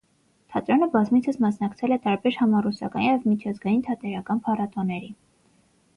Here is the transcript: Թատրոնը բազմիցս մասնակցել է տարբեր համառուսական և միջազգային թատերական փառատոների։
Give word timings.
Թատրոնը 0.53 0.87
բազմիցս 0.93 1.37
մասնակցել 1.43 1.93
է 1.97 1.99
տարբեր 2.07 2.39
համառուսական 2.39 3.05
և 3.09 3.27
միջազգային 3.35 3.87
թատերական 3.91 4.45
փառատոների։ 4.49 5.17